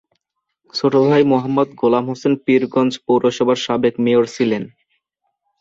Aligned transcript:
ছোট 0.73 0.93
ভাই 1.05 1.21
মোহাম্মদ 1.31 1.69
গোলাম 1.81 2.05
হোসেন 2.11 2.33
পীরগঞ্জ 2.45 2.93
পৌরসভার 3.05 3.57
সাবেক 3.65 3.93
মেয়র 4.05 4.25
ছিলেন। 4.35 4.63